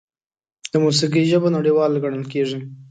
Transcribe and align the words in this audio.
د 0.71 0.73
موسیقۍ 0.83 1.23
ژبه 1.31 1.49
نړیواله 1.57 2.01
ګڼل 2.03 2.23
کېږي. 2.33 2.59